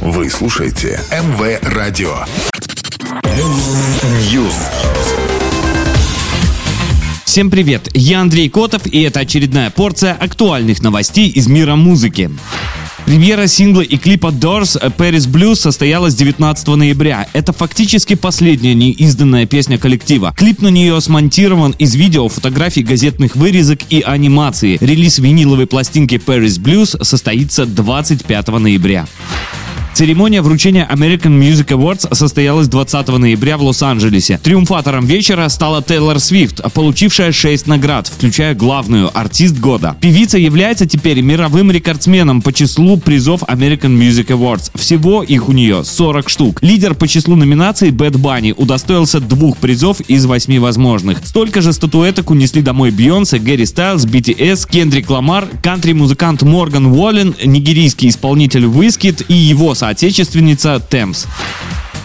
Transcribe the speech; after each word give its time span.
Вы 0.00 0.30
слушаете 0.30 0.98
МВ 1.12 1.60
Радио. 1.74 2.24
News. 4.32 4.54
Всем 7.26 7.50
привет, 7.50 7.90
я 7.92 8.22
Андрей 8.22 8.48
Котов 8.48 8.86
и 8.86 9.02
это 9.02 9.20
очередная 9.20 9.68
порция 9.68 10.14
актуальных 10.14 10.80
новостей 10.80 11.28
из 11.28 11.48
мира 11.48 11.76
музыки. 11.76 12.30
Премьера 13.04 13.46
сингла 13.46 13.82
и 13.82 13.98
клипа 13.98 14.28
Doors 14.28 14.80
Paris 14.96 15.28
Blues 15.28 15.56
состоялась 15.56 16.14
19 16.14 16.66
ноября. 16.68 17.28
Это 17.34 17.52
фактически 17.52 18.14
последняя 18.14 18.74
неизданная 18.74 19.44
песня 19.44 19.76
коллектива. 19.76 20.32
Клип 20.34 20.62
на 20.62 20.68
нее 20.68 20.98
смонтирован 21.02 21.72
из 21.72 21.94
видео, 21.94 22.26
фотографий, 22.28 22.82
газетных 22.82 23.36
вырезок 23.36 23.80
и 23.90 24.00
анимации. 24.00 24.78
Релиз 24.80 25.18
виниловой 25.18 25.66
пластинки 25.66 26.14
Paris 26.14 26.58
Blues 26.58 27.04
состоится 27.04 27.66
25 27.66 28.48
ноября. 28.48 29.06
Церемония 29.92 30.40
вручения 30.40 30.88
American 30.90 31.38
Music 31.38 31.66
Awards 31.66 32.14
состоялась 32.14 32.68
20 32.68 33.08
ноября 33.08 33.58
в 33.58 33.62
Лос-Анджелесе. 33.62 34.38
Триумфатором 34.42 35.04
вечера 35.04 35.48
стала 35.48 35.82
Тейлор 35.82 36.20
Свифт, 36.20 36.62
получившая 36.72 37.32
6 37.32 37.66
наград, 37.66 38.06
включая 38.06 38.54
главную 38.54 39.10
«Артист 39.12 39.58
года». 39.58 39.96
Певица 40.00 40.38
является 40.38 40.86
теперь 40.86 41.20
мировым 41.20 41.70
рекордсменом 41.70 42.40
по 42.40 42.52
числу 42.52 42.96
призов 42.98 43.42
American 43.42 43.98
Music 43.98 44.28
Awards. 44.28 44.70
Всего 44.74 45.22
их 45.22 45.48
у 45.48 45.52
нее 45.52 45.84
40 45.84 46.28
штук. 46.28 46.62
Лидер 46.62 46.94
по 46.94 47.08
числу 47.08 47.36
номинаций 47.36 47.90
Бэт 47.90 48.16
Банни 48.16 48.54
удостоился 48.56 49.20
двух 49.20 49.58
призов 49.58 50.00
из 50.02 50.24
восьми 50.24 50.58
возможных. 50.58 51.18
Столько 51.26 51.60
же 51.60 51.72
статуэток 51.72 52.30
унесли 52.30 52.62
домой 52.62 52.90
Бейонсе, 52.90 53.38
Гарри 53.38 53.66
Стайлз, 53.66 54.06
BTS, 54.06 54.68
Кендрик 54.70 55.10
Ламар, 55.10 55.48
кантри-музыкант 55.62 56.42
Морган 56.42 56.86
Уоллен, 56.86 57.34
нигерийский 57.44 58.08
исполнитель 58.08 58.64
Wizkid 58.64 59.26
и 59.28 59.34
его 59.34 59.74
соотечественница 59.80 60.78
Темс. 60.78 61.24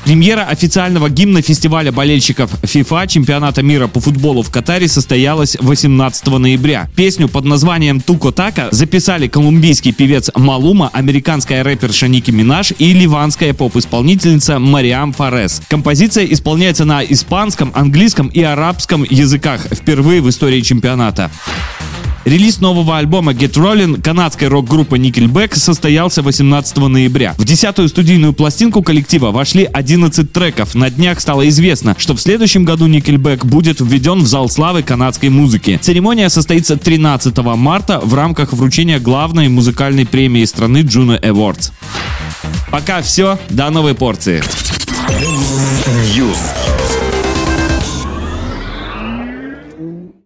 Премьера 0.05 0.43
официального 0.43 1.09
гимна 1.09 1.41
фестиваля 1.41 1.91
болельщиков 1.91 2.49
FIFA 2.62 3.07
чемпионата 3.07 3.63
мира 3.63 3.87
по 3.87 3.99
футболу 3.99 4.43
в 4.43 4.49
Катаре 4.51 4.87
состоялась 4.87 5.57
18 5.59 6.27
ноября. 6.27 6.87
Песню 6.95 7.27
под 7.27 7.43
названием 7.43 7.99
«Туко 7.99 8.32
Така» 8.32 8.70
записали 8.71 9.27
колумбийский 9.27 9.91
певец 9.91 10.29
Малума, 10.35 10.90
американская 10.93 11.63
рэперша 11.63 12.07
Ники 12.07 12.32
Минаж 12.32 12.71
и 12.77 12.93
ливанская 12.93 13.54
поп-исполнительница 13.54 14.60
Мариам 14.60 15.12
Фарес. 15.12 15.62
Композиция 15.67 16.26
исполняется 16.26 16.85
на 16.85 17.04
испанском, 17.04 17.71
английском 17.76 18.27
и 18.27 18.41
арабском 18.41 19.04
языках 19.04 19.67
впервые 19.73 20.21
в 20.21 20.29
истории 20.29 20.62
чемпионата. 20.62 21.29
Релиз 22.26 22.59
нового 22.59 22.98
альбома 22.98 23.34
Get 23.34 23.54
Rollin' 23.54 24.01
канадской 24.01 24.48
рок-группы 24.48 24.98
Nickelback 24.98 25.55
состоялся 25.55 26.23
18 26.23 26.76
ноября. 26.77 27.35
В 27.37 27.45
десятую 27.45 27.87
студийную 27.87 28.34
пластинку 28.34 28.82
коллектива 28.82 29.29
вошли 29.29 29.70
11 29.71 30.34
треков. 30.34 30.73
На 30.73 30.90
днях 30.90 31.20
стало 31.20 31.48
известно, 31.49 31.95
что 31.99 32.15
в 32.15 32.20
следующем 32.20 32.65
году 32.65 32.87
Nickelback 32.87 33.45
будет 33.45 33.79
введен 33.79 34.21
в 34.21 34.27
зал 34.27 34.49
славы 34.49 34.82
канадской 34.82 35.29
музыки. 35.29 35.79
Церемония 35.79 36.29
состоится 36.29 36.77
13 36.77 37.37
марта 37.37 37.99
в 37.99 38.15
рамках 38.15 38.54
вручения 38.54 38.99
главной 38.99 39.48
музыкальной 39.48 40.07
премии 40.07 40.45
страны 40.45 40.79
Juno 40.79 41.21
Awards. 41.21 41.73
Пока 42.71 43.04
все, 43.04 43.37
до 43.49 43.70
новой 43.70 43.93
порции. 43.93 44.41
News. 46.15 46.37